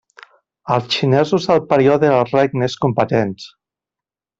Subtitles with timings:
[0.75, 3.51] Els xinesos del Període dels Regnes Combatents.